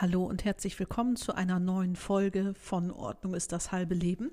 [0.00, 4.30] Hallo und herzlich willkommen zu einer neuen Folge von Ordnung ist das halbe Leben.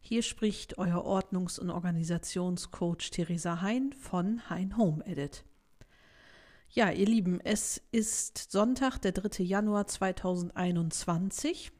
[0.00, 5.44] Hier spricht euer Ordnungs- und Organisationscoach Theresa Hein von Hein Home Edit.
[6.70, 9.42] Ja, ihr Lieben, es ist Sonntag, der 3.
[9.42, 11.72] Januar 2021.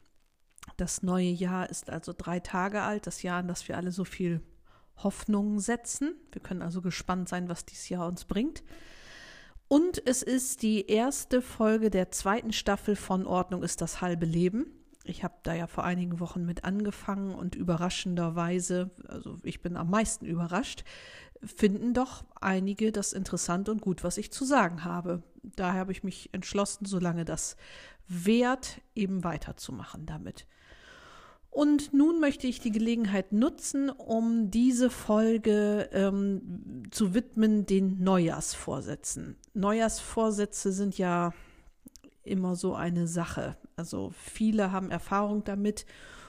[0.77, 4.05] Das neue Jahr ist also drei Tage alt, das Jahr, in das wir alle so
[4.05, 4.43] viel
[4.97, 6.13] Hoffnung setzen.
[6.31, 8.61] Wir können also gespannt sein, was dieses Jahr uns bringt.
[9.73, 14.67] Und es ist die erste Folge der zweiten Staffel von Ordnung ist das halbe Leben.
[15.03, 19.89] Ich habe da ja vor einigen Wochen mit angefangen und überraschenderweise, also ich bin am
[19.89, 20.83] meisten überrascht,
[21.43, 25.23] finden doch einige das interessant und gut, was ich zu sagen habe.
[25.41, 27.57] Daher habe ich mich entschlossen, solange das
[28.07, 30.45] wert, eben weiterzumachen damit.
[31.53, 36.41] Und nun möchte ich die Gelegenheit nutzen, um diese Folge ähm,
[36.93, 39.37] zu widmen den Neujahrsvorsätzen.
[39.53, 41.33] Neujahrsvorsätze sind ja
[42.23, 43.57] immer so eine Sache.
[43.75, 45.85] Also viele haben Erfahrung damit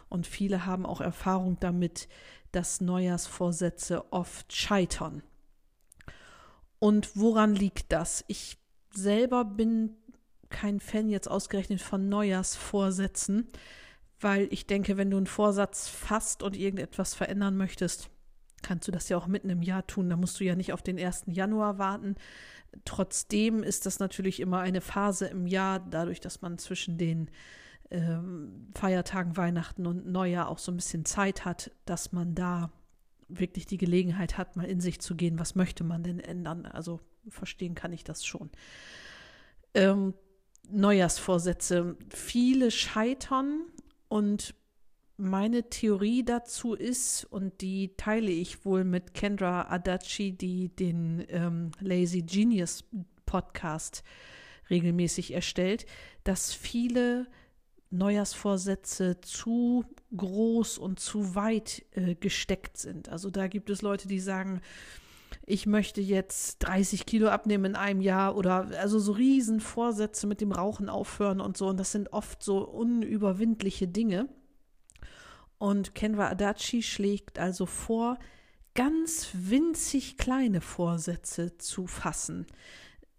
[0.09, 2.09] und viele haben auch Erfahrung damit,
[2.53, 5.23] dass Neujahrsvorsätze oft scheitern.
[6.79, 8.25] Und woran liegt das?
[8.29, 8.59] Ich
[8.95, 9.97] selber bin
[10.49, 13.49] kein Fan jetzt ausgerechnet von Neujahrsvorsätzen
[14.25, 18.11] weil ich denke, wenn du einen Vorsatz fasst und irgendetwas verändern möchtest,
[18.65, 20.11] kannst du das ja auch mitten im Jahr tun.
[20.11, 21.25] Da musst du ja nicht auf den 1.
[21.27, 22.17] Januar warten.
[22.85, 27.31] Trotzdem ist das natürlich immer eine Phase im Jahr, dadurch, dass man zwischen den
[27.91, 32.73] ähm, Feiertagen Weihnachten und Neujahr auch so ein bisschen Zeit hat, dass man da
[33.29, 36.67] wirklich die Gelegenheit hat, mal in sich zu gehen, was möchte man denn ändern.
[36.67, 38.51] Also verstehen kann ich das schon.
[39.75, 40.15] Ähm,
[40.71, 41.97] Neujahrsvorsätze.
[42.09, 43.61] Viele scheitern
[44.09, 44.55] und
[45.17, 51.71] meine Theorie dazu ist, und die teile ich wohl mit Kendra Adachi, die den ähm,
[51.81, 52.85] Lazy Genius
[53.27, 54.03] Podcast
[54.71, 55.87] regelmäßig erstellt,
[56.25, 57.27] dass viele
[57.91, 59.85] Neujahrsvorsätze zu
[60.17, 63.09] groß und zu weit äh, gesteckt sind.
[63.09, 64.61] Also da gibt es Leute, die sagen,
[65.47, 70.41] ich möchte jetzt 30 Kilo abnehmen in einem Jahr oder also so riesen Vorsätze mit
[70.41, 71.69] dem Rauchen aufhören und so.
[71.69, 74.29] Und das sind oft so unüberwindliche Dinge.
[75.65, 78.19] Und Kenwa Adachi schlägt also vor,
[78.75, 82.47] ganz winzig kleine Vorsätze zu fassen.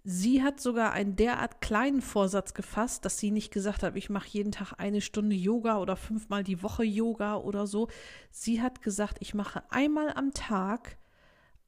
[0.04, 4.28] Sie hat sogar einen derart kleinen Vorsatz gefasst, dass sie nicht gesagt hat, ich mache
[4.30, 7.88] jeden Tag eine Stunde Yoga oder fünfmal die Woche Yoga oder so.
[8.30, 11.00] Sie hat gesagt, ich mache einmal am Tag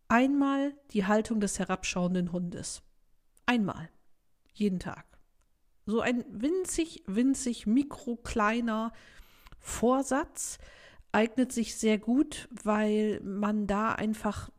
[0.10, 2.84] Einmal die Haltung des herabschauenden Hundes.
[3.48, 3.90] Einmal.
[4.54, 5.06] Jeden Tag.
[5.88, 8.94] So ein winzig, winzig, mikrokleiner
[9.68, 10.58] Vorsatz
[11.12, 14.50] eignet sich sehr gut, weil man da einfach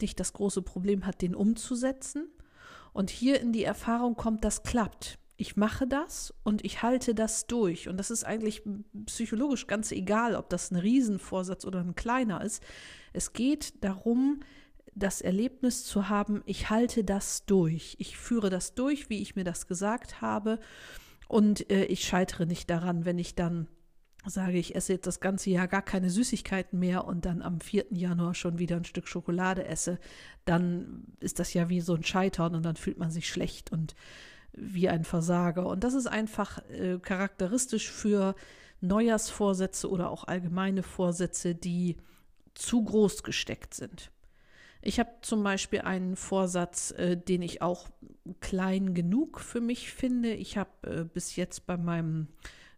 [0.00, 2.28] nicht das große Problem hat, den umzusetzen.
[2.92, 5.18] Und hier in die Erfahrung kommt, das klappt.
[5.36, 7.88] Ich mache das und ich halte das durch.
[7.88, 8.62] Und das ist eigentlich
[9.04, 12.62] psychologisch ganz egal, ob das ein Riesenvorsatz oder ein kleiner ist.
[13.12, 14.40] Es geht darum,
[14.94, 19.44] das Erlebnis zu haben, ich halte das durch, ich führe das durch, wie ich mir
[19.44, 20.58] das gesagt habe
[21.28, 23.68] und äh, ich scheitere nicht daran, wenn ich dann
[24.30, 27.86] sage, ich esse jetzt das ganze Jahr gar keine Süßigkeiten mehr und dann am 4.
[27.90, 29.98] Januar schon wieder ein Stück Schokolade esse,
[30.44, 33.94] dann ist das ja wie so ein Scheitern und dann fühlt man sich schlecht und
[34.52, 35.66] wie ein Versager.
[35.66, 38.34] Und das ist einfach äh, charakteristisch für
[38.80, 41.96] Neujahrsvorsätze oder auch allgemeine Vorsätze, die
[42.54, 44.10] zu groß gesteckt sind.
[44.82, 47.88] Ich habe zum Beispiel einen Vorsatz, äh, den ich auch
[48.40, 50.32] klein genug für mich finde.
[50.32, 52.28] Ich habe äh, bis jetzt bei meinem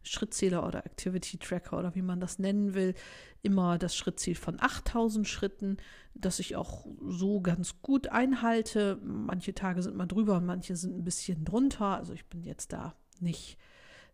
[0.09, 2.95] Schrittzähler oder Activity Tracker oder wie man das nennen will,
[3.43, 5.77] immer das Schrittziel von 8000 Schritten,
[6.15, 8.99] das ich auch so ganz gut einhalte.
[9.03, 11.97] Manche Tage sind mal drüber, manche sind ein bisschen drunter.
[11.97, 13.59] Also ich bin jetzt da nicht,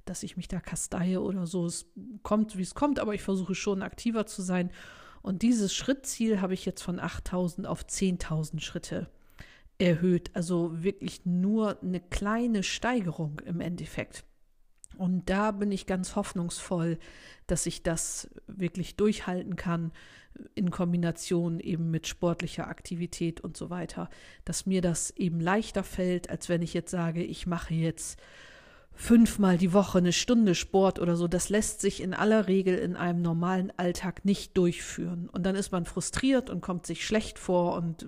[0.05, 1.67] dass ich mich da kasteie oder so.
[1.67, 1.87] Es
[2.23, 4.71] kommt, wie es kommt, aber ich versuche schon aktiver zu sein.
[5.23, 9.09] Und dieses Schrittziel habe ich jetzt von 8000 auf 10.000 Schritte
[9.79, 10.31] erhöht.
[10.35, 14.25] Also wirklich nur eine kleine Steigerung im Endeffekt.
[14.99, 16.99] Und da bin ich ganz hoffnungsvoll,
[17.47, 19.93] dass ich das wirklich durchhalten kann
[20.55, 24.11] in Kombination eben mit sportlicher Aktivität und so weiter,
[24.45, 28.19] dass mir das eben leichter fällt, als wenn ich jetzt sage, ich mache jetzt
[28.97, 32.97] fünfmal die Woche eine Stunde Sport oder so, das lässt sich in aller Regel in
[32.97, 35.29] einem normalen Alltag nicht durchführen.
[35.29, 38.07] Und dann ist man frustriert und kommt sich schlecht vor und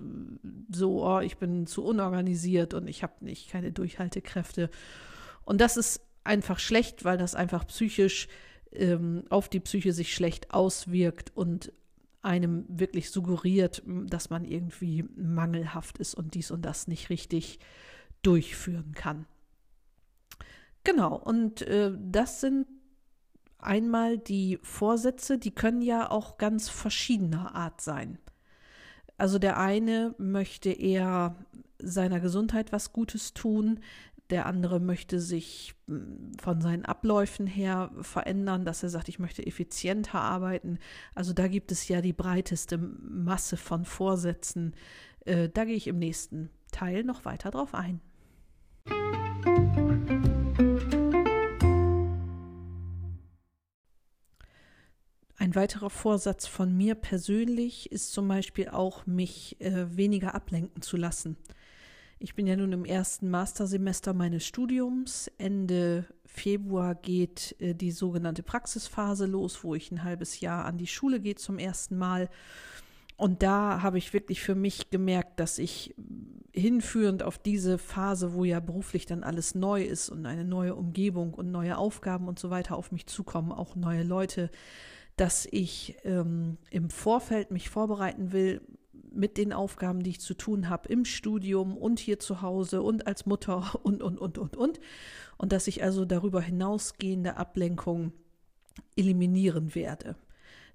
[0.71, 4.69] so, oh, ich bin zu unorganisiert und ich habe nicht keine Durchhaltekräfte.
[5.43, 8.27] Und das ist einfach schlecht, weil das einfach psychisch
[8.71, 11.71] ähm, auf die Psyche sich schlecht auswirkt und
[12.21, 17.59] einem wirklich suggeriert, dass man irgendwie mangelhaft ist und dies und das nicht richtig
[18.21, 19.25] durchführen kann.
[20.83, 22.67] Genau, und äh, das sind
[23.59, 28.19] einmal die Vorsätze, die können ja auch ganz verschiedener Art sein.
[29.17, 31.35] Also der eine möchte eher
[31.79, 33.79] seiner Gesundheit was Gutes tun,
[34.29, 39.45] der andere möchte sich hm, von seinen Abläufen her verändern, dass er sagt, ich möchte
[39.45, 40.79] effizienter arbeiten.
[41.15, 44.75] Also da gibt es ja die breiteste Masse von Vorsätzen.
[45.25, 48.01] Äh, da gehe ich im nächsten Teil noch weiter drauf ein.
[55.39, 60.97] Ein weiterer Vorsatz von mir persönlich ist zum Beispiel auch, mich äh, weniger ablenken zu
[60.97, 61.37] lassen.
[62.19, 65.31] Ich bin ja nun im ersten Mastersemester meines Studiums.
[65.37, 70.87] Ende Februar geht äh, die sogenannte Praxisphase los, wo ich ein halbes Jahr an die
[70.87, 72.29] Schule gehe zum ersten Mal.
[73.17, 75.95] Und da habe ich wirklich für mich gemerkt, dass ich
[76.53, 81.35] hinführend auf diese Phase, wo ja beruflich dann alles neu ist und eine neue Umgebung
[81.35, 84.49] und neue Aufgaben und so weiter auf mich zukommen, auch neue Leute,
[85.17, 88.61] dass ich ähm, im Vorfeld mich vorbereiten will,
[89.11, 93.07] mit den Aufgaben, die ich zu tun habe im Studium und hier zu Hause und
[93.07, 94.79] als Mutter und, und, und, und, und.
[95.37, 98.13] Und dass ich also darüber hinausgehende Ablenkung
[98.95, 100.15] eliminieren werde.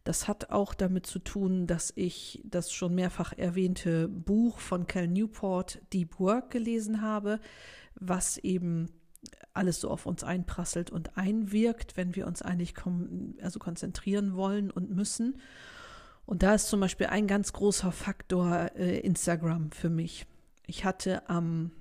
[0.05, 5.07] Das hat auch damit zu tun, dass ich das schon mehrfach erwähnte Buch von Cal
[5.07, 7.39] Newport, Deep Work, gelesen habe,
[7.95, 8.89] was eben
[9.55, 12.75] alles so auf uns einprasselt und einwirkt, wenn wir uns eigentlich
[13.43, 15.39] also konzentrieren wollen und müssen.
[16.27, 20.27] Und da ist zum Beispiel ein ganz großer Faktor äh, Instagram für mich.
[20.67, 21.73] Ich hatte am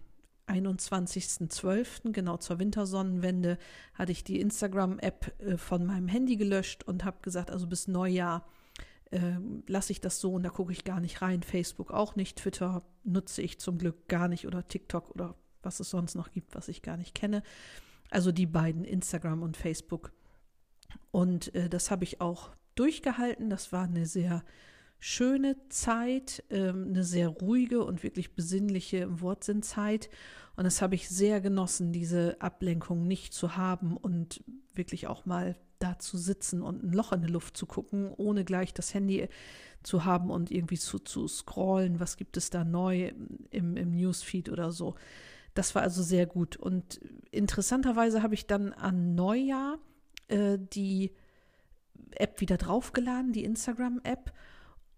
[0.47, 3.57] 21.12., genau zur Wintersonnenwende,
[3.93, 8.45] hatte ich die Instagram-App äh, von meinem Handy gelöscht und habe gesagt, also bis Neujahr
[9.11, 9.35] äh,
[9.67, 11.43] lasse ich das so und da gucke ich gar nicht rein.
[11.43, 15.89] Facebook auch nicht, Twitter nutze ich zum Glück gar nicht oder TikTok oder was es
[15.89, 17.43] sonst noch gibt, was ich gar nicht kenne.
[18.09, 20.11] Also die beiden, Instagram und Facebook.
[21.11, 23.49] Und äh, das habe ich auch durchgehalten.
[23.49, 24.43] Das war eine sehr
[24.99, 30.09] schöne Zeit, ähm, eine sehr ruhige und wirklich besinnliche im Wortsinn Zeit.
[30.55, 35.55] Und das habe ich sehr genossen, diese Ablenkung nicht zu haben und wirklich auch mal
[35.79, 39.27] da zu sitzen und ein Loch in die Luft zu gucken, ohne gleich das Handy
[39.81, 43.11] zu haben und irgendwie zu, zu scrollen, was gibt es da neu
[43.49, 44.95] im, im Newsfeed oder so.
[45.55, 46.55] Das war also sehr gut.
[46.57, 46.99] Und
[47.31, 49.79] interessanterweise habe ich dann an Neujahr
[50.27, 51.11] äh, die
[52.11, 54.33] App wieder draufgeladen, die Instagram-App.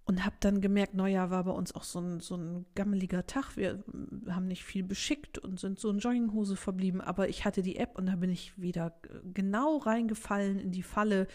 [0.05, 3.55] Und habe dann gemerkt, Neujahr war bei uns auch so ein, so ein gammeliger Tag.
[3.55, 3.81] Wir
[4.27, 6.99] haben nicht viel beschickt und sind so in Jogginghose verblieben.
[6.99, 8.93] Aber ich hatte die App und da bin ich wieder
[9.33, 11.27] genau reingefallen in die Falle,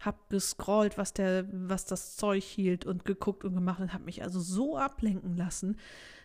[0.00, 4.22] habe gescrollt, was, der, was das Zeug hielt und geguckt und gemacht und habe mich
[4.24, 5.76] also so ablenken lassen,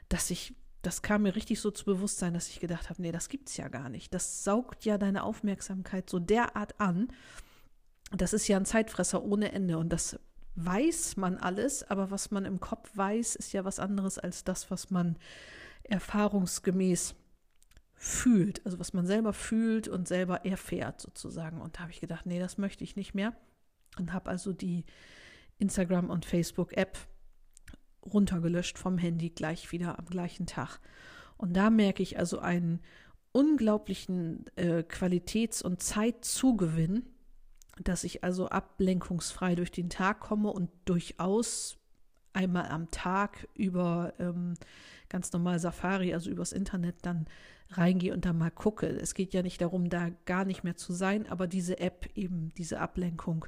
[0.09, 3.29] dass ich, das kam mir richtig so zu Bewusstsein, dass ich gedacht habe, nee, das
[3.29, 4.13] gibt's ja gar nicht.
[4.15, 7.09] Das saugt ja deine Aufmerksamkeit so derart an
[8.21, 10.19] das ist ja ein Zeitfresser ohne Ende und das
[10.55, 14.69] weiß man alles, aber was man im Kopf weiß, ist ja was anderes als das,
[14.69, 15.17] was man
[15.83, 17.15] erfahrungsgemäß
[17.95, 21.61] fühlt, also was man selber fühlt und selber erfährt sozusagen.
[21.61, 23.33] Und da habe ich gedacht, nee, das möchte ich nicht mehr
[23.97, 24.85] und habe also die
[25.57, 26.97] Instagram- und Facebook-App
[28.05, 30.79] runtergelöscht vom Handy gleich wieder am gleichen Tag.
[31.37, 32.81] Und da merke ich also einen
[33.31, 37.05] unglaublichen äh, Qualitäts- und Zeitzugewinn,
[37.81, 41.77] dass ich also ablenkungsfrei durch den Tag komme und durchaus
[42.33, 44.55] einmal am Tag über ähm,
[45.09, 47.27] ganz normal Safari, also übers Internet dann
[47.69, 48.87] reingehe und da mal gucke.
[48.87, 52.51] Es geht ja nicht darum, da gar nicht mehr zu sein, aber diese App eben,
[52.57, 53.45] diese Ablenkung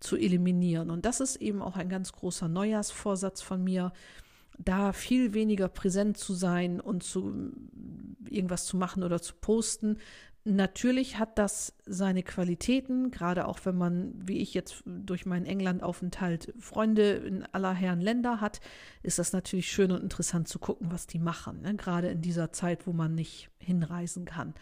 [0.00, 0.90] zu eliminieren.
[0.90, 3.92] Und das ist eben auch ein ganz großer Neujahrsvorsatz von mir,
[4.58, 7.52] da viel weniger präsent zu sein und zu
[8.28, 9.98] irgendwas zu machen oder zu posten,
[10.48, 16.54] Natürlich hat das seine Qualitäten, gerade auch wenn man, wie ich jetzt durch meinen Englandaufenthalt
[16.60, 18.60] Freunde in aller Herren Länder hat,
[19.02, 21.74] ist das natürlich schön und interessant zu gucken, was die machen, ne?
[21.74, 24.54] gerade in dieser Zeit, wo man nicht hinreisen kann.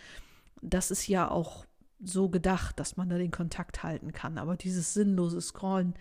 [0.63, 1.67] Das ist ja auch
[2.03, 5.93] so gedacht, dass man da den Kontakt halten kann, aber dieses sinnlose Scrollen,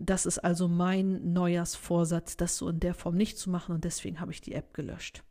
[0.00, 4.18] das ist also mein Neujahrsvorsatz, das so in der Form nicht zu machen und deswegen
[4.18, 5.22] habe ich die App gelöscht.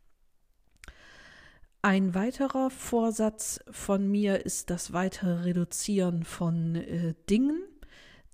[1.80, 7.62] Ein weiterer Vorsatz von mir ist das weitere Reduzieren von äh, Dingen.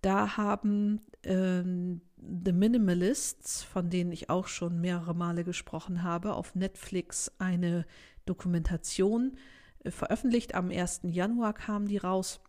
[0.01, 6.55] Da haben äh, The Minimalists, von denen ich auch schon mehrere Male gesprochen habe, auf
[6.55, 7.85] Netflix eine
[8.25, 9.37] Dokumentation
[9.81, 10.55] äh, veröffentlicht.
[10.55, 11.03] Am 1.
[11.03, 12.41] Januar kam die raus.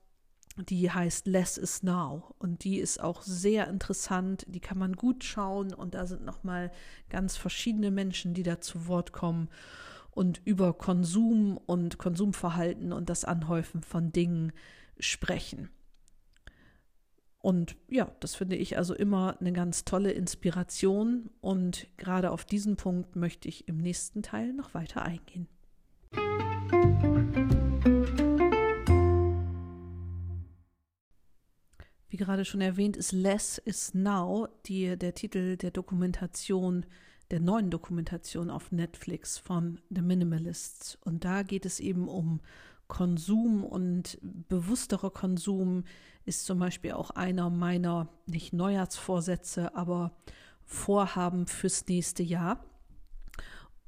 [0.70, 4.46] Die heißt Less is Now und die ist auch sehr interessant.
[4.48, 6.72] Die kann man gut schauen und da sind nochmal
[7.10, 9.50] ganz verschiedene Menschen, die da zu Wort kommen.
[10.16, 14.54] Und über Konsum und Konsumverhalten und das Anhäufen von Dingen
[14.98, 15.70] sprechen.
[17.40, 22.76] Und ja, das finde ich also immer eine ganz tolle Inspiration und gerade auf diesen
[22.76, 25.48] Punkt möchte ich im nächsten Teil noch weiter eingehen.
[32.08, 36.86] Wie gerade schon erwähnt, ist Less is Now die, der Titel der Dokumentation,
[37.32, 40.98] der neuen Dokumentation auf Netflix von The Minimalists.
[41.04, 42.42] Und da geht es eben um
[42.88, 45.84] Konsum und bewussterer Konsum
[46.26, 50.12] ist zum Beispiel auch einer meiner, nicht Neujahrsvorsätze, aber
[50.66, 52.64] Vorhaben fürs nächste Jahr.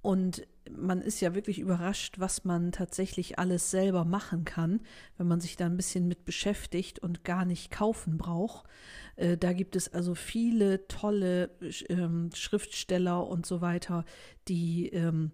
[0.07, 4.79] Und man ist ja wirklich überrascht, was man tatsächlich alles selber machen kann,
[5.17, 8.69] wenn man sich da ein bisschen mit beschäftigt und gar nicht kaufen braucht.
[9.17, 11.49] Äh, da gibt es also viele tolle
[11.89, 14.05] ähm, Schriftsteller und so weiter,
[14.47, 15.33] die ähm,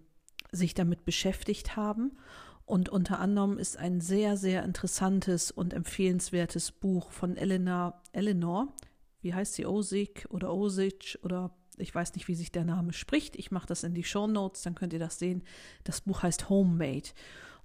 [0.52, 2.18] sich damit beschäftigt haben.
[2.66, 8.74] Und unter anderem ist ein sehr, sehr interessantes und empfehlenswertes Buch von Elena, Eleanor,
[9.22, 13.36] wie heißt sie, Osik oder Osic oder ich weiß nicht, wie sich der Name spricht.
[13.36, 15.44] Ich mache das in die Show Notes, dann könnt ihr das sehen.
[15.84, 17.10] Das Buch heißt Homemade.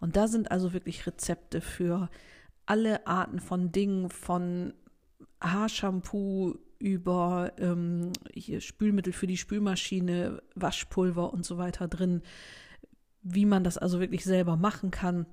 [0.01, 2.09] Und da sind also wirklich Rezepte für
[2.67, 4.75] alle Arten von Dingen, von
[5.41, 12.23] Haarshampoo über ähm, hier Spülmittel für die Spülmaschine, Waschpulver und so weiter drin
[13.23, 15.27] wie man das also wirklich selber machen kann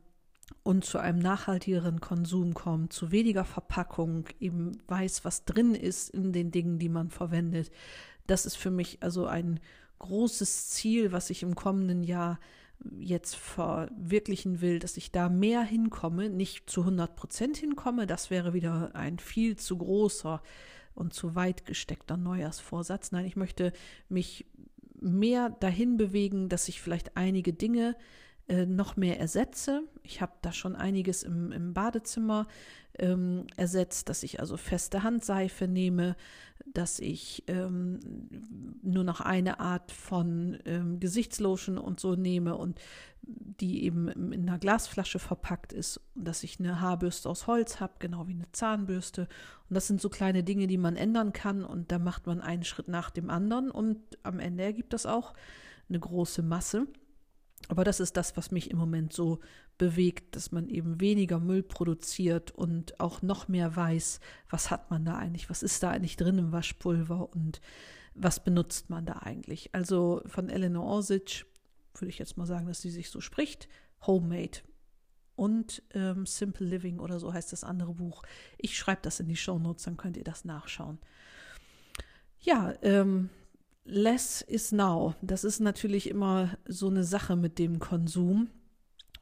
[0.64, 6.34] und zu einem nachhaltigeren Konsum kommt, zu weniger Verpackung, eben weiß, was drin ist in
[6.34, 7.72] den Dingen, die man verwendet.
[8.28, 9.60] Das ist für mich also ein
[10.00, 12.40] großes Ziel, was ich im kommenden Jahr
[13.00, 18.54] jetzt verwirklichen will, dass ich da mehr hinkomme, nicht zu 100 Prozent hinkomme, das wäre
[18.54, 20.42] wieder ein viel zu großer
[20.94, 23.12] und zu weit gesteckter Neujahrsvorsatz.
[23.12, 23.74] Nein, ich möchte
[24.10, 24.46] mich
[25.00, 27.96] mehr dahin bewegen, dass ich vielleicht einige Dinge
[28.48, 29.84] äh, noch mehr ersetze.
[30.04, 32.48] Ich habe da schon einiges im, im Badezimmer
[32.98, 36.16] ähm, ersetzt, dass ich also feste Handseife nehme,
[36.66, 38.00] dass ich ähm,
[38.82, 42.80] nur noch eine Art von ähm, Gesichtslotion und so nehme und
[43.22, 48.28] die eben in einer Glasflasche verpackt ist dass ich eine Haarbürste aus Holz habe, genau
[48.28, 49.28] wie eine Zahnbürste.
[49.70, 52.64] Und das sind so kleine Dinge, die man ändern kann und da macht man einen
[52.64, 55.34] Schritt nach dem anderen und am Ende ergibt das auch
[55.90, 56.88] eine große Masse.
[57.68, 59.40] Aber das ist das, was mich im Moment so
[59.78, 64.20] bewegt, dass man eben weniger Müll produziert und auch noch mehr weiß,
[64.50, 67.62] was hat man da eigentlich, was ist da eigentlich drin im Waschpulver und
[68.14, 69.74] was benutzt man da eigentlich.
[69.74, 71.46] Also von Eleanor Orsic
[71.94, 73.68] würde ich jetzt mal sagen, dass sie sich so spricht,
[74.06, 74.60] Homemade
[75.36, 78.24] und ähm, Simple Living oder so heißt das andere Buch.
[78.58, 81.00] Ich schreibe das in die Show Notes, dann könnt ihr das nachschauen.
[82.40, 83.30] Ja, ähm,
[83.88, 85.14] Less is now.
[85.22, 88.50] Das ist natürlich immer so eine Sache mit dem Konsum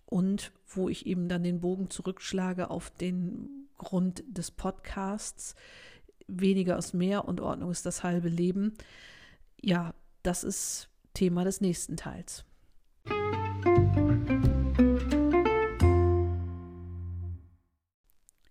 [0.05, 5.55] und wo ich eben dann den Bogen zurückschlage auf den Grund des Podcasts.
[6.27, 8.73] Weniger ist mehr und Ordnung ist das halbe Leben.
[9.61, 9.93] Ja,
[10.23, 12.45] das ist Thema des nächsten Teils.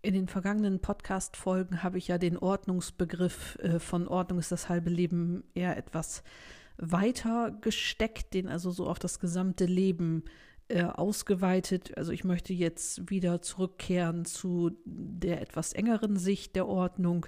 [0.05, 4.91] In den vergangenen Podcast-Folgen habe ich ja den Ordnungsbegriff äh, von Ordnung ist das halbe
[4.91, 6.25] Leben eher etwas
[6.77, 10.25] weiter gesteckt, den also so auf das gesamte Leben
[10.67, 11.97] äh, ausgeweitet.
[11.97, 17.27] Also ich möchte jetzt wieder zurückkehren zu der etwas engeren Sicht der Ordnung,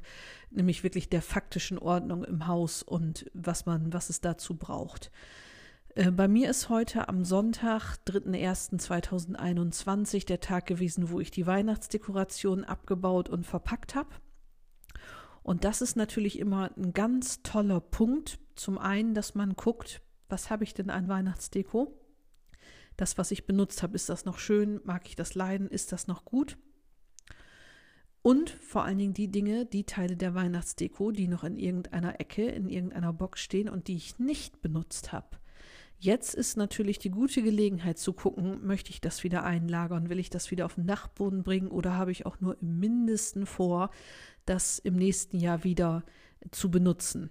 [0.50, 5.12] nämlich wirklich der faktischen Ordnung im Haus und was man, was es dazu braucht.
[5.94, 12.64] Äh, bei mir ist heute am Sonntag, 3.1.2021, der Tag gewesen, wo ich die Weihnachtsdekoration
[12.64, 14.10] abgebaut und verpackt habe.
[15.42, 18.38] Und das ist natürlich immer ein ganz toller Punkt.
[18.56, 21.96] Zum einen, dass man guckt, was habe ich denn an Weihnachtsdeko?
[22.96, 24.80] Das, was ich benutzt habe, ist das noch schön?
[24.84, 25.68] Mag ich das leiden?
[25.68, 26.56] Ist das noch gut?
[28.22, 32.46] Und vor allen Dingen die Dinge, die Teile der Weihnachtsdeko, die noch in irgendeiner Ecke,
[32.46, 35.36] in irgendeiner Box stehen und die ich nicht benutzt habe.
[35.98, 40.28] Jetzt ist natürlich die gute Gelegenheit zu gucken, möchte ich das wieder einlagern, will ich
[40.28, 43.90] das wieder auf den Dachboden bringen oder habe ich auch nur im mindesten vor,
[44.44, 46.04] das im nächsten Jahr wieder
[46.50, 47.30] zu benutzen.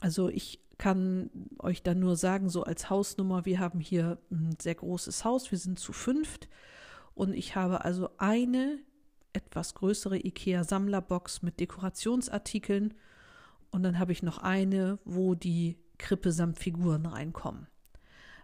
[0.00, 4.74] Also ich kann euch dann nur sagen, so als Hausnummer, wir haben hier ein sehr
[4.74, 6.48] großes Haus, wir sind zu fünft
[7.14, 8.78] und ich habe also eine
[9.32, 12.94] etwas größere IKEA-Sammlerbox mit Dekorationsartikeln
[13.70, 17.66] und dann habe ich noch eine, wo die Krippe samt Figuren reinkommen.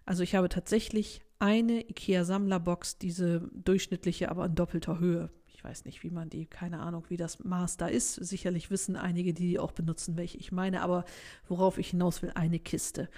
[0.05, 5.31] Also ich habe tatsächlich eine IKEA-Sammlerbox, diese durchschnittliche, aber in doppelter Höhe.
[5.55, 8.15] Ich weiß nicht, wie man die, keine Ahnung, wie das Maß da ist.
[8.15, 11.05] Sicherlich wissen einige, die die auch benutzen, welche ich meine, aber
[11.47, 13.09] worauf ich hinaus will, eine Kiste.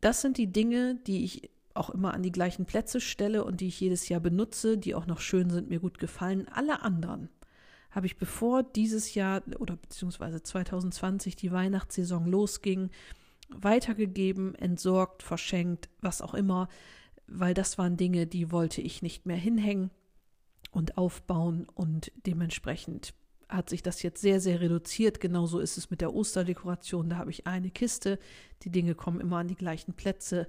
[0.00, 3.68] Das sind die Dinge, die ich auch immer an die gleichen Plätze stelle und die
[3.68, 6.48] ich jedes Jahr benutze, die auch noch schön sind, mir gut gefallen.
[6.48, 7.28] Alle anderen
[7.90, 12.90] habe ich bevor dieses Jahr oder beziehungsweise 2020 die Weihnachtssaison losging,
[13.54, 16.68] weitergegeben, entsorgt, verschenkt, was auch immer,
[17.26, 19.90] weil das waren Dinge, die wollte ich nicht mehr hinhängen
[20.70, 23.14] und aufbauen und dementsprechend
[23.50, 25.20] hat sich das jetzt sehr, sehr reduziert.
[25.20, 27.10] Genauso ist es mit der Osterdekoration.
[27.10, 28.18] Da habe ich eine Kiste.
[28.62, 30.46] Die Dinge kommen immer an die gleichen Plätze.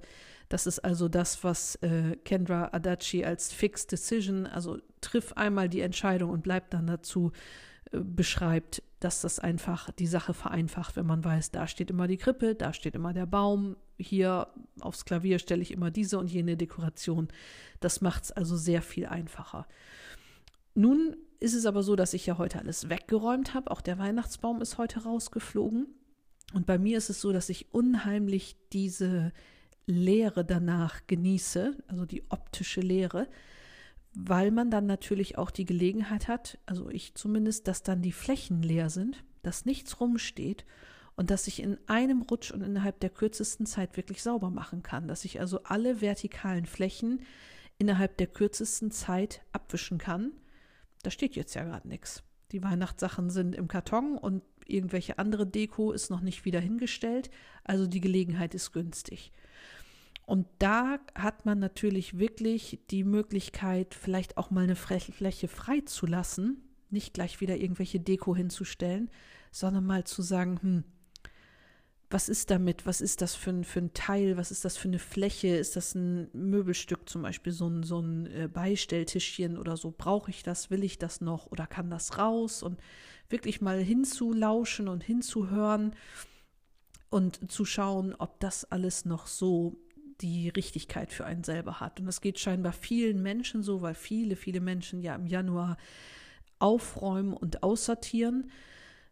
[0.48, 5.80] Das ist also das, was äh, Kendra Adachi als Fixed Decision, also triff einmal die
[5.80, 7.32] Entscheidung und bleib dann dazu,
[7.90, 12.54] beschreibt, dass das einfach die Sache vereinfacht, wenn man weiß, da steht immer die Krippe,
[12.54, 14.48] da steht immer der Baum, hier
[14.80, 17.28] aufs Klavier stelle ich immer diese und jene Dekoration.
[17.80, 19.66] Das macht es also sehr viel einfacher.
[20.74, 23.70] Nun ist es aber so, dass ich ja heute alles weggeräumt habe.
[23.70, 25.86] Auch der Weihnachtsbaum ist heute rausgeflogen.
[26.54, 29.32] Und bei mir ist es so, dass ich unheimlich diese
[29.86, 33.26] Leere danach genieße, also die optische Leere,
[34.14, 38.62] weil man dann natürlich auch die Gelegenheit hat, also ich zumindest, dass dann die Flächen
[38.62, 40.64] leer sind, dass nichts rumsteht
[41.16, 45.08] und dass ich in einem Rutsch und innerhalb der kürzesten Zeit wirklich sauber machen kann,
[45.08, 47.22] dass ich also alle vertikalen Flächen
[47.78, 50.32] innerhalb der kürzesten Zeit abwischen kann.
[51.02, 52.22] Da steht jetzt ja gerade nichts.
[52.52, 57.30] Die Weihnachtssachen sind im Karton und irgendwelche andere Deko ist noch nicht wieder hingestellt,
[57.64, 59.32] also die Gelegenheit ist günstig.
[60.24, 66.06] Und da hat man natürlich wirklich die Möglichkeit, vielleicht auch mal eine Fläche frei zu
[66.06, 69.10] lassen, nicht gleich wieder irgendwelche Deko hinzustellen,
[69.50, 70.84] sondern mal zu sagen, hm,
[72.12, 74.88] was ist damit, was ist das für ein, für ein Teil, was ist das für
[74.88, 79.76] eine Fläche, ist das ein Möbelstück zum Beispiel, so ein, so ein äh, Beistelltischchen oder
[79.76, 81.46] so, brauche ich das, will ich das noch?
[81.46, 82.62] Oder kann das raus?
[82.62, 82.78] Und
[83.30, 85.96] wirklich mal hinzulauschen und hinzuhören
[87.08, 89.78] und zu schauen, ob das alles noch so
[90.22, 92.00] die Richtigkeit für einen selber hat.
[92.00, 95.76] Und das geht scheinbar vielen Menschen so, weil viele, viele Menschen ja im Januar
[96.58, 98.50] aufräumen und aussortieren.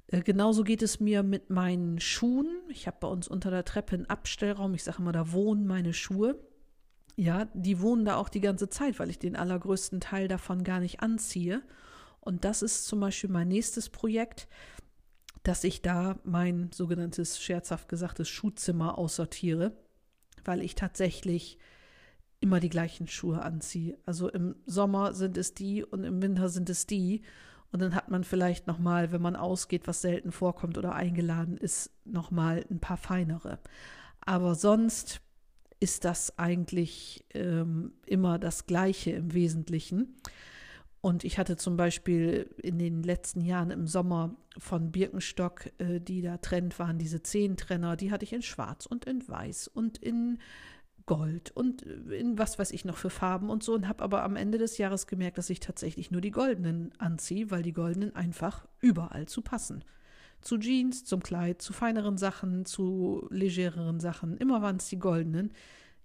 [0.07, 2.49] Äh, genauso geht es mir mit meinen Schuhen.
[2.69, 4.75] Ich habe bei uns unter der Treppe einen Abstellraum.
[4.75, 6.39] Ich sage immer, da wohnen meine Schuhe.
[7.17, 10.81] Ja, die wohnen da auch die ganze Zeit, weil ich den allergrößten Teil davon gar
[10.81, 11.63] nicht anziehe.
[12.21, 14.47] Und das ist zum Beispiel mein nächstes Projekt,
[15.43, 19.73] dass ich da mein sogenanntes scherzhaft gesagtes Schuhzimmer aussortiere
[20.45, 21.59] weil ich tatsächlich
[22.41, 23.99] immer die gleichen Schuhe anziehe.
[24.07, 27.23] Also im Sommer sind es die und im Winter sind es die.
[27.73, 31.57] Und dann hat man vielleicht noch mal, wenn man ausgeht, was selten vorkommt oder eingeladen
[31.57, 33.61] ist, noch mal ein paar feinere.
[34.21, 35.21] Aber sonst
[35.79, 40.17] ist das eigentlich ähm, immer das Gleiche im Wesentlichen.
[41.03, 46.21] Und ich hatte zum Beispiel in den letzten Jahren im Sommer von Birkenstock, äh, die
[46.21, 50.39] da Trend waren, diese Zehntrenner, die hatte ich in Schwarz und in Weiß und in
[51.07, 54.37] Gold und in was weiß ich noch für Farben und so und habe aber am
[54.37, 58.69] Ende des Jahres gemerkt, dass ich tatsächlich nur die goldenen anziehe, weil die goldenen einfach
[58.81, 59.83] überall zu passen.
[60.43, 65.53] Zu Jeans, zum Kleid, zu feineren Sachen, zu legereren Sachen, immer waren es die goldenen.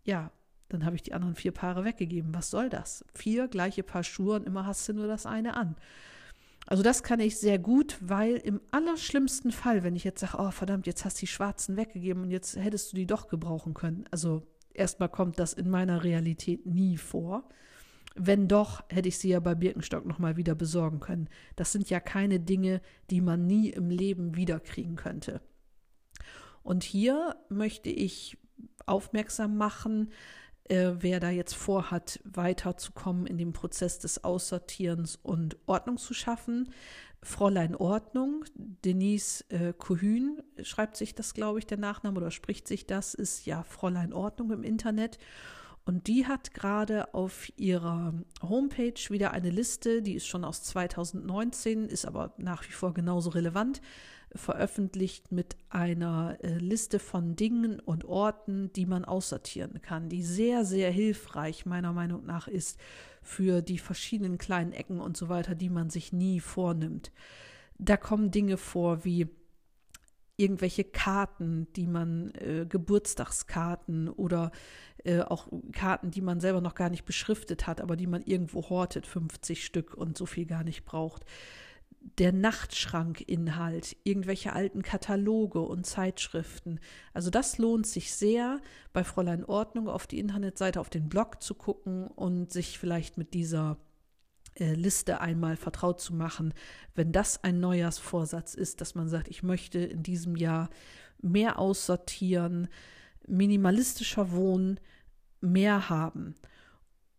[0.04, 0.32] Ja,
[0.70, 2.34] dann habe ich die anderen vier Paare weggegeben.
[2.34, 3.06] Was soll das?
[3.14, 5.76] Vier gleiche Paar Schuhe und immer hast du nur das eine an.
[6.68, 10.50] Also das kann ich sehr gut, weil im allerschlimmsten Fall, wenn ich jetzt sage, oh
[10.50, 14.06] verdammt, jetzt hast du die schwarzen weggegeben und jetzt hättest du die doch gebrauchen können.
[14.10, 17.48] Also erstmal kommt das in meiner Realität nie vor.
[18.16, 21.30] Wenn doch, hätte ich sie ja bei Birkenstock nochmal wieder besorgen können.
[21.56, 25.42] Das sind ja keine Dinge, die man nie im Leben wiederkriegen könnte.
[26.64, 28.38] Und hier möchte ich
[28.86, 30.12] aufmerksam machen,
[30.70, 36.70] äh, wer da jetzt vorhat, weiterzukommen in dem Prozess des Aussortierens und Ordnung zu schaffen.
[37.22, 42.86] Fräulein Ordnung, Denise äh, Kohün schreibt sich das, glaube ich, der Nachname oder spricht sich
[42.86, 45.18] das, ist ja Fräulein Ordnung im Internet.
[45.86, 51.86] Und die hat gerade auf ihrer Homepage wieder eine Liste, die ist schon aus 2019,
[51.86, 53.82] ist aber nach wie vor genauso relevant,
[54.34, 60.66] veröffentlicht mit einer äh, Liste von Dingen und Orten, die man aussortieren kann, die sehr,
[60.66, 62.80] sehr hilfreich meiner Meinung nach ist
[63.22, 67.12] für die verschiedenen kleinen Ecken und so weiter, die man sich nie vornimmt.
[67.78, 69.30] Da kommen Dinge vor wie
[70.38, 74.52] irgendwelche Karten, die man, äh, Geburtstagskarten oder
[75.04, 78.70] äh, auch Karten, die man selber noch gar nicht beschriftet hat, aber die man irgendwo
[78.70, 81.26] hortet, 50 Stück und so viel gar nicht braucht
[82.18, 86.80] der Nachtschrankinhalt, irgendwelche alten Kataloge und Zeitschriften.
[87.14, 88.62] Also das lohnt sich sehr,
[88.94, 93.34] bei Fräulein Ordnung auf die Internetseite, auf den Blog zu gucken und sich vielleicht mit
[93.34, 93.78] dieser
[94.58, 96.54] Liste einmal vertraut zu machen,
[96.94, 100.70] wenn das ein Neujahrsvorsatz ist, dass man sagt, ich möchte in diesem Jahr
[101.22, 102.68] mehr aussortieren,
[103.28, 104.80] minimalistischer wohnen,
[105.42, 106.36] mehr haben.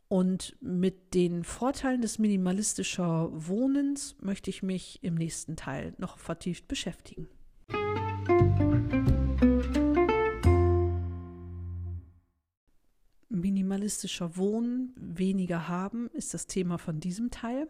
[0.09, 6.69] Und mit den Vorteilen des minimalistischer Wohnens möchte ich mich im nächsten Teil noch vertieft
[6.69, 7.29] beschäftigen.
[13.67, 17.67] Minimalistischer Wohnen, weniger haben ist das Thema von diesem Teil.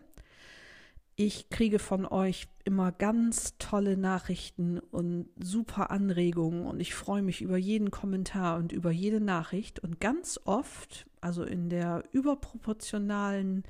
[1.14, 7.40] Ich kriege von euch immer ganz tolle Nachrichten und super Anregungen und ich freue mich
[7.40, 13.64] über jeden Kommentar und über jede Nachricht und ganz oft, also in der überproportionalen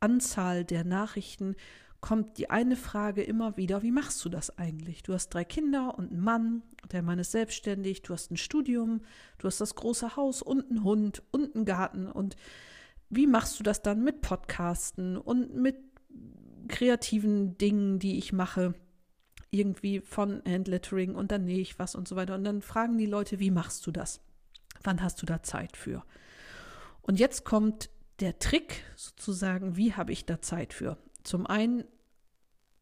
[0.00, 1.56] Anzahl der Nachrichten,
[2.04, 5.02] kommt die eine Frage immer wieder, wie machst du das eigentlich?
[5.02, 6.62] Du hast drei Kinder und einen Mann,
[6.92, 9.00] der Mann ist selbstständig, du hast ein Studium,
[9.38, 12.36] du hast das große Haus und einen Hund und einen Garten und
[13.08, 15.78] wie machst du das dann mit Podcasten und mit
[16.68, 18.74] kreativen Dingen, die ich mache,
[19.50, 22.34] irgendwie von Handlettering und dann nähe ich was und so weiter.
[22.34, 24.20] Und dann fragen die Leute, wie machst du das?
[24.82, 26.04] Wann hast du da Zeit für?
[27.00, 27.88] Und jetzt kommt
[28.20, 30.98] der Trick sozusagen, wie habe ich da Zeit für?
[31.22, 31.84] Zum einen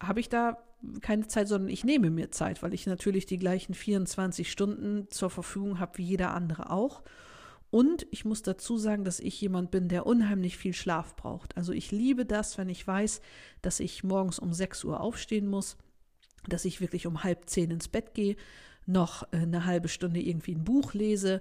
[0.03, 0.59] habe ich da
[1.01, 5.31] keine Zeit, sondern ich nehme mir Zeit, weil ich natürlich die gleichen 24 Stunden zur
[5.31, 7.03] Verfügung habe wie jeder andere auch.
[7.71, 11.57] Und ich muss dazu sagen, dass ich jemand bin, der unheimlich viel Schlaf braucht.
[11.57, 13.23] Also ich liebe das, wenn ich weiß,
[13.63, 15.79] dass ich morgens um 6 Uhr aufstehen muss,
[16.47, 18.37] dass ich wirklich um halb zehn ins Bett gehe,
[18.85, 21.41] noch äh, eine halbe Stunde irgendwie ein Buch lese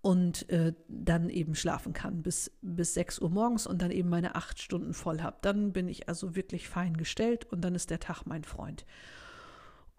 [0.00, 4.36] und äh, dann eben schlafen kann bis, bis 6 Uhr morgens und dann eben meine
[4.36, 5.38] acht Stunden voll habe.
[5.42, 8.84] Dann bin ich also wirklich fein gestellt und dann ist der Tag mein Freund.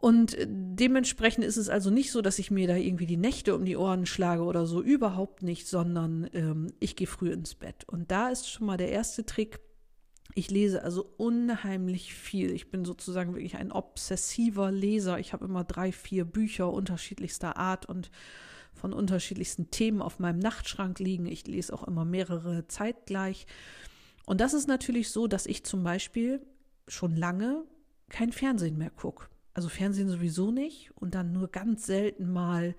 [0.01, 3.65] Und dementsprechend ist es also nicht so, dass ich mir da irgendwie die Nächte um
[3.65, 7.83] die Ohren schlage oder so, überhaupt nicht, sondern ähm, ich gehe früh ins Bett.
[7.85, 9.59] Und da ist schon mal der erste Trick.
[10.35, 12.51] Ich lese also unheimlich viel.
[12.51, 15.19] Ich bin sozusagen wirklich ein obsessiver Leser.
[15.19, 18.09] Ich habe immer drei, vier Bücher unterschiedlichster Art und
[18.79, 21.25] von unterschiedlichsten Themen auf meinem Nachtschrank liegen.
[21.25, 23.45] Ich lese auch immer mehrere zeitgleich.
[24.25, 26.41] Und das ist natürlich so, dass ich zum Beispiel
[26.87, 27.63] schon lange
[28.09, 29.27] kein Fernsehen mehr gucke.
[29.53, 32.75] Also Fernsehen sowieso nicht und dann nur ganz selten mal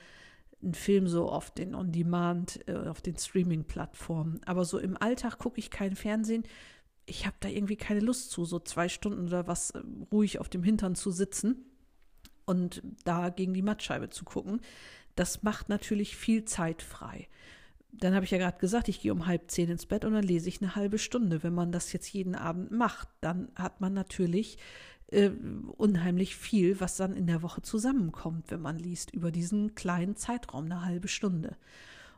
[0.62, 4.40] ein Film so auf den On-Demand, äh, auf den Streaming-Plattformen.
[4.44, 6.44] Aber so im Alltag gucke ich kein Fernsehen.
[7.06, 9.82] Ich habe da irgendwie keine Lust zu, so zwei Stunden oder was äh,
[10.12, 11.64] ruhig auf dem Hintern zu sitzen
[12.44, 14.60] und da gegen die Mattscheibe zu gucken.
[15.16, 17.28] Das macht natürlich viel Zeit frei.
[17.92, 20.22] Dann habe ich ja gerade gesagt, ich gehe um halb zehn ins Bett und dann
[20.22, 21.42] lese ich eine halbe Stunde.
[21.42, 24.58] Wenn man das jetzt jeden Abend macht, dann hat man natürlich
[25.08, 25.30] äh,
[25.76, 30.66] unheimlich viel, was dann in der Woche zusammenkommt, wenn man liest, über diesen kleinen Zeitraum,
[30.66, 31.56] eine halbe Stunde.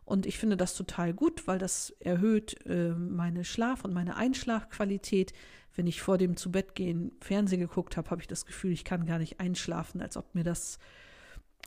[0.05, 5.33] Und ich finde das total gut, weil das erhöht äh, meine Schlaf- und meine Einschlafqualität.
[5.75, 9.19] Wenn ich vor dem Zubettgehen Fernsehen geguckt habe, habe ich das Gefühl, ich kann gar
[9.19, 10.79] nicht einschlafen, als ob mir das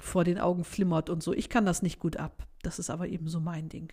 [0.01, 1.33] vor den Augen flimmert und so.
[1.33, 2.47] Ich kann das nicht gut ab.
[2.61, 3.91] Das ist aber eben so mein Ding.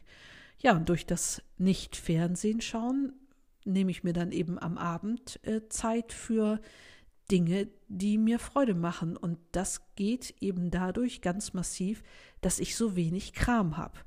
[0.58, 3.12] Ja, und durch das Nicht-Fernsehen schauen
[3.64, 6.60] nehme ich mir dann eben am Abend äh, Zeit für
[7.30, 9.16] Dinge, die mir Freude machen.
[9.16, 12.02] Und das geht eben dadurch ganz massiv,
[12.40, 13.98] dass ich so wenig Kram habe.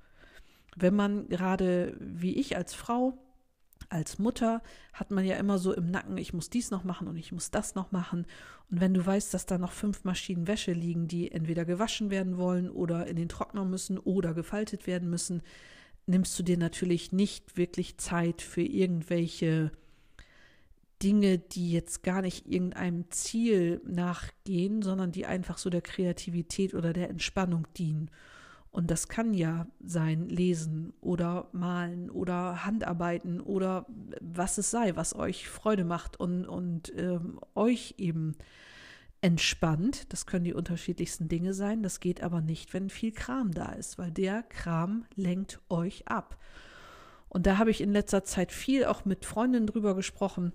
[0.75, 3.17] Wenn man gerade wie ich als Frau,
[3.89, 4.61] als Mutter,
[4.93, 7.51] hat man ja immer so im Nacken, ich muss dies noch machen und ich muss
[7.51, 8.25] das noch machen.
[8.71, 12.37] Und wenn du weißt, dass da noch fünf Maschinen Wäsche liegen, die entweder gewaschen werden
[12.37, 15.41] wollen oder in den Trockner müssen oder gefaltet werden müssen,
[16.07, 19.71] nimmst du dir natürlich nicht wirklich Zeit für irgendwelche
[21.01, 26.93] Dinge, die jetzt gar nicht irgendeinem Ziel nachgehen, sondern die einfach so der Kreativität oder
[26.93, 28.09] der Entspannung dienen.
[28.75, 33.85] Und das kann ja sein Lesen oder Malen oder Handarbeiten oder
[34.19, 38.35] was es sei, was euch Freude macht und, und ähm, euch eben
[39.21, 40.11] entspannt.
[40.11, 41.83] Das können die unterschiedlichsten Dinge sein.
[41.83, 46.37] Das geht aber nicht, wenn viel Kram da ist, weil der Kram lenkt euch ab.
[47.29, 50.51] Und da habe ich in letzter Zeit viel auch mit Freundinnen drüber gesprochen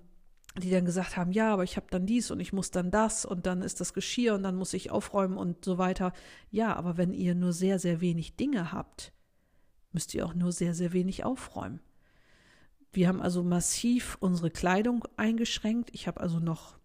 [0.57, 3.25] die dann gesagt haben, ja, aber ich habe dann dies und ich muss dann das
[3.25, 6.11] und dann ist das Geschirr und dann muss ich aufräumen und so weiter.
[6.49, 9.13] Ja, aber wenn ihr nur sehr, sehr wenig Dinge habt,
[9.93, 11.79] müsst ihr auch nur sehr, sehr wenig aufräumen.
[12.91, 15.89] Wir haben also massiv unsere Kleidung eingeschränkt.
[15.93, 16.77] Ich habe also noch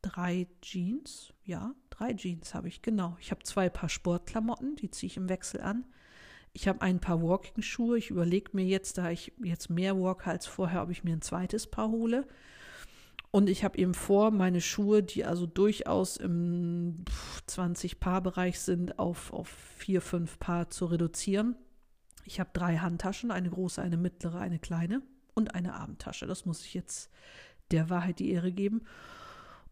[0.00, 1.34] drei Jeans.
[1.44, 3.16] Ja, drei Jeans habe ich, genau.
[3.20, 5.84] Ich habe zwei Paar Sportklamotten, die ziehe ich im Wechsel an.
[6.54, 7.98] Ich habe ein paar Walking-Schuhe.
[7.98, 11.22] Ich überlege mir jetzt, da ich jetzt mehr walke als vorher, ob ich mir ein
[11.22, 12.26] zweites Paar hole.
[13.34, 17.04] Und ich habe eben vor, meine Schuhe, die also durchaus im
[17.48, 21.56] 20-Paar-Bereich sind, auf, auf vier, fünf Paar zu reduzieren.
[22.24, 25.02] Ich habe drei Handtaschen, eine große, eine mittlere, eine kleine
[25.34, 26.28] und eine Abendtasche.
[26.28, 27.10] Das muss ich jetzt
[27.72, 28.82] der Wahrheit die Ehre geben.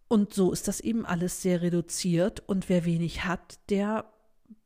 [0.09, 2.43] Und so ist das eben alles sehr reduziert.
[2.45, 4.07] Und wer wenig hat, der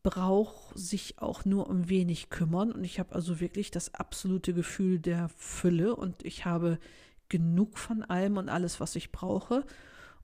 [0.02, 5.00] brauche sich auch nur um wenig kümmern und ich habe also wirklich das absolute Gefühl
[5.00, 6.78] der Fülle und ich habe
[7.28, 9.64] genug von allem und alles, was ich brauche.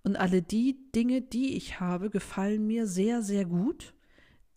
[0.02, 3.94] Und alle die Dinge, die ich habe, gefallen mir sehr, sehr gut.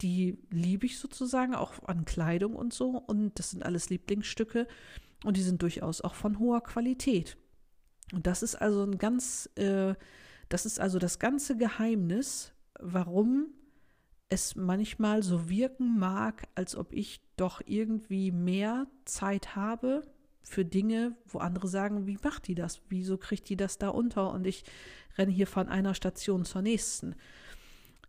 [0.01, 2.97] Die liebe ich sozusagen auch an Kleidung und so.
[2.97, 4.67] Und das sind alles Lieblingsstücke.
[5.23, 7.37] Und die sind durchaus auch von hoher Qualität.
[8.13, 9.95] Und das ist also ein ganz, äh,
[10.49, 13.47] das ist also das ganze Geheimnis, warum
[14.29, 20.03] es manchmal so wirken mag, als ob ich doch irgendwie mehr Zeit habe
[20.45, 22.81] für Dinge, wo andere sagen, wie macht die das?
[22.87, 24.31] Wieso kriegt die das da unter?
[24.31, 24.63] Und ich
[25.17, 27.15] renne hier von einer Station zur nächsten.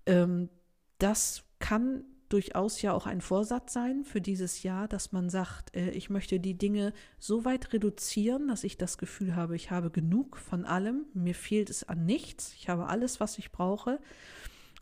[0.05, 0.51] Ähm,
[0.99, 5.91] das kann durchaus ja auch ein Vorsatz sein für dieses Jahr, dass man sagt, äh,
[5.91, 10.37] ich möchte die Dinge so weit reduzieren, dass ich das Gefühl habe, ich habe genug
[10.37, 14.01] von allem, mir fehlt es an nichts, ich habe alles, was ich brauche.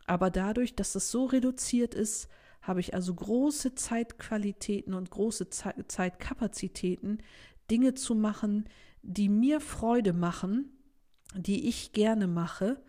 [0.07, 2.27] Aber dadurch, dass es so reduziert ist,
[2.65, 7.19] habe ich also große Zeitqualitäten und große Ze Zeitkapazitäten,
[7.69, 8.65] Dinge zu machen,
[9.03, 10.71] die mir Freude machen,
[11.35, 12.81] die ich gerne mache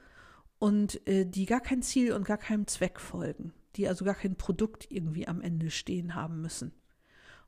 [0.59, 4.37] und äh, die gar kein Ziel und gar keinem Zweck folgen, die also gar kein
[4.37, 6.73] Produkt irgendwie am Ende stehen haben müssen.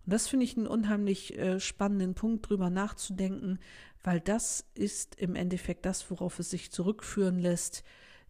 [0.05, 3.59] Und das finde ich einen unheimlich äh, spannenden Punkt, drüber nachzudenken,
[4.03, 7.85] weil das ist im Endeffekt das, worauf es sich zurückführen lässt,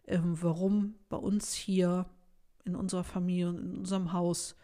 [0.07, 2.05] ähm, warum bei uns hier
[2.69, 4.55] in unserer Familie und in unserem Haus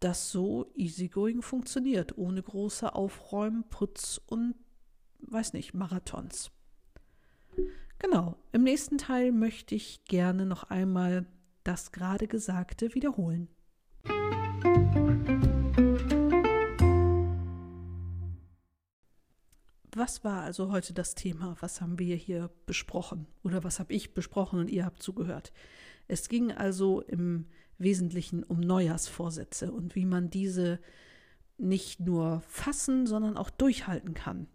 [0.00, 4.54] das so easygoing funktioniert, ohne große Aufräumen, Putz und
[5.20, 6.50] weiß nicht, Marathons.
[7.98, 11.26] Genau, im nächsten Teil möchte ich gerne noch einmal
[11.64, 13.48] das gerade Gesagte wiederholen.
[19.92, 21.56] Was war also heute das Thema?
[21.58, 23.26] Was haben wir hier besprochen?
[23.42, 25.52] Oder was habe ich besprochen und ihr habt zugehört?
[26.08, 27.46] Es ging also im
[27.78, 30.80] Wesentlichen um Neujahrsvorsätze und wie man diese
[31.58, 34.46] nicht nur fassen, sondern auch durchhalten kann.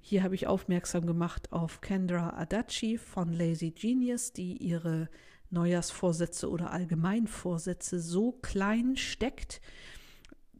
[0.00, 5.08] Hier habe ich aufmerksam gemacht auf Kendra Adachi von Lazy Genius, die ihre
[5.50, 9.60] Neujahrsvorsätze oder Allgemeinvorsätze so klein steckt,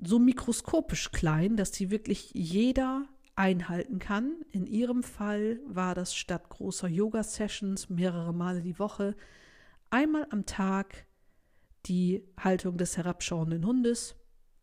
[0.02, 4.36] so mikroskopisch klein, dass sie wirklich jeder einhalten kann.
[4.50, 9.14] In ihrem Fall war das statt großer Yoga-Sessions mehrere Male die Woche
[9.90, 11.06] einmal am Tag
[11.86, 14.16] die Haltung des herabschauenden Hundes,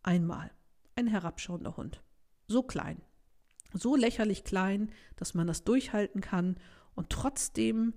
[0.04, 0.52] einmal
[0.96, 2.02] ein herabschauender Hund.
[2.48, 3.02] So klein,
[3.74, 6.58] so lächerlich klein, dass man das durchhalten kann
[6.96, 7.94] und trotzdem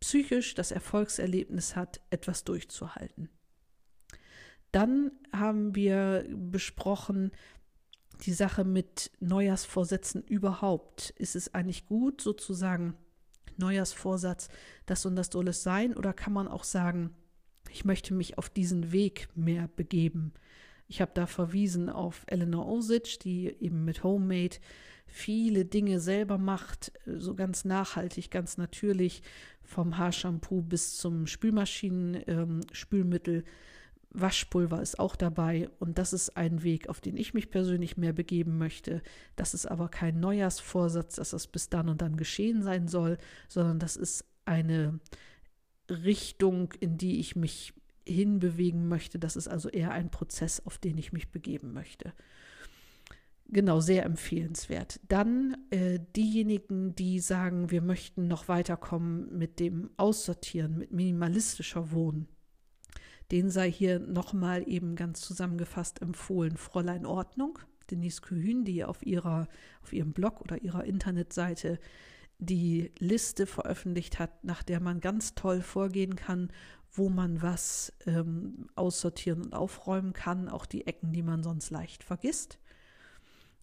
[0.00, 3.28] psychisch das Erfolgserlebnis hat, etwas durchzuhalten.
[4.72, 7.30] Dann haben wir besprochen,
[8.22, 11.10] die Sache mit Neujahrsvorsätzen überhaupt.
[11.10, 12.96] Ist es eigentlich gut, sozusagen
[13.58, 14.48] Neujahrsvorsatz,
[14.86, 15.96] das und das soll es sein?
[15.96, 17.10] Oder kann man auch sagen,
[17.70, 20.32] ich möchte mich auf diesen Weg mehr begeben?
[20.88, 24.56] Ich habe da verwiesen auf Eleanor Osic, die eben mit Homemade
[25.06, 29.22] viele Dinge selber macht, so ganz nachhaltig, ganz natürlich,
[29.62, 33.36] vom Haarshampoo bis zum Spülmaschinen-Spülmittel.
[33.36, 33.44] Ähm,
[34.14, 38.12] Waschpulver ist auch dabei und das ist ein Weg, auf den ich mich persönlich mehr
[38.12, 39.02] begeben möchte.
[39.36, 43.78] Das ist aber kein Neujahrsvorsatz, dass das bis dann und dann geschehen sein soll, sondern
[43.78, 45.00] das ist eine
[45.90, 47.74] Richtung, in die ich mich
[48.06, 49.18] hinbewegen möchte.
[49.18, 52.12] Das ist also eher ein Prozess, auf den ich mich begeben möchte.
[53.48, 54.98] Genau, sehr empfehlenswert.
[55.08, 62.28] Dann äh, diejenigen, die sagen, wir möchten noch weiterkommen mit dem Aussortieren, mit minimalistischer Wohnen.
[63.32, 66.56] Den sei hier nochmal eben ganz zusammengefasst empfohlen.
[66.58, 67.58] Fräulein Ordnung,
[67.90, 69.48] Denise Kühn, die auf, ihrer,
[69.82, 71.80] auf ihrem Blog oder ihrer Internetseite
[72.38, 76.50] die Liste veröffentlicht hat, nach der man ganz toll vorgehen kann,
[76.90, 82.04] wo man was ähm, aussortieren und aufräumen kann, auch die Ecken, die man sonst leicht
[82.04, 82.58] vergisst.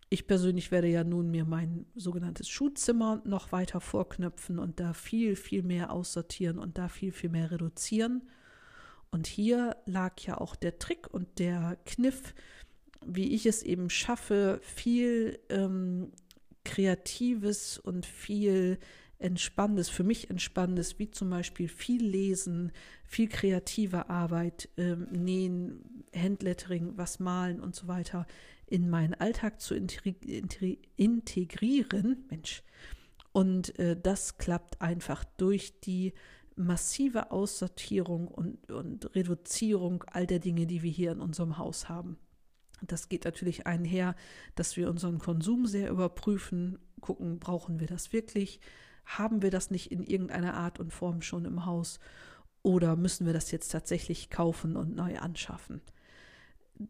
[0.10, 5.36] Ich persönlich werde ja nun mir mein sogenanntes Schuhzimmer noch weiter vorknöpfen und da viel,
[5.36, 8.24] viel mehr aussortieren und da viel, viel mehr reduzieren.
[9.12, 12.34] Und hier lag ja auch der Trick und der Kniff,
[13.06, 16.12] wie ich es eben schaffe, viel ähm,
[16.64, 18.80] Kreatives und viel
[19.18, 22.72] Entspannendes, für mich Entspannendes, wie zum Beispiel viel Lesen,
[23.06, 28.26] viel kreative Arbeit, ähm, Nähen, Handlettering, was malen und so weiter
[28.68, 32.26] in meinen Alltag zu integrieren.
[32.30, 32.64] Mensch.
[33.32, 36.14] Und äh, das klappt einfach durch die
[36.60, 42.18] massive Aussortierung und, und Reduzierung all der Dinge, die wir hier in unserem Haus haben.
[42.82, 44.16] Das geht natürlich einher,
[44.56, 48.60] dass wir unseren Konsum sehr überprüfen, gucken, brauchen wir das wirklich?
[49.06, 52.00] Haben wir das nicht in irgendeiner Art und Form schon im Haus?
[52.64, 55.82] oder müssen wir das jetzt tatsächlich kaufen und neu anschaffen?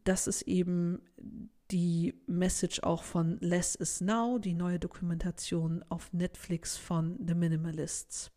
[0.03, 1.01] Das ist eben
[1.71, 8.31] die Message auch von Less is Now, die neue Dokumentation auf Netflix von The Minimalists.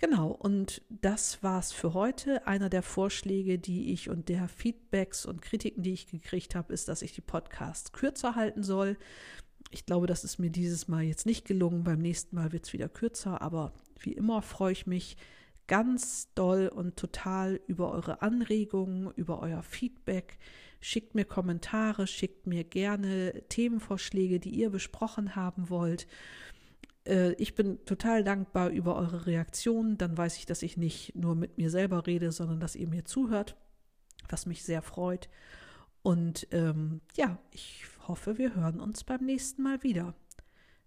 [0.00, 2.46] Genau, und das war's für heute.
[2.46, 6.88] Einer der Vorschläge, die ich und der Feedbacks und Kritiken, die ich gekriegt habe, ist,
[6.88, 8.96] dass ich die Podcasts kürzer halten soll.
[9.70, 11.84] Ich glaube, das ist mir dieses Mal jetzt nicht gelungen.
[11.84, 15.18] Beim nächsten Mal wird es wieder kürzer, aber wie immer freue ich mich
[15.66, 20.38] ganz doll und total über eure Anregungen, über euer Feedback.
[20.80, 26.06] Schickt mir Kommentare, schickt mir gerne Themenvorschläge, die ihr besprochen haben wollt.
[27.06, 29.98] Äh, ich bin total dankbar über eure Reaktionen.
[29.98, 33.04] Dann weiß ich, dass ich nicht nur mit mir selber rede, sondern dass ihr mir
[33.04, 33.56] zuhört,
[34.28, 35.28] was mich sehr freut.
[36.02, 40.14] Und ähm, ja, ich hoffe, wir hören uns beim nächsten Mal wieder.